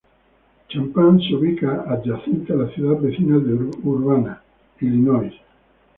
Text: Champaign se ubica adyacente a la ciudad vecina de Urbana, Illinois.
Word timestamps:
Champaign 0.67 1.19
se 1.19 1.35
ubica 1.35 1.83
adyacente 1.87 2.53
a 2.53 2.55
la 2.55 2.69
ciudad 2.73 2.99
vecina 2.99 3.37
de 3.37 3.53
Urbana, 3.83 4.41
Illinois. 4.79 5.31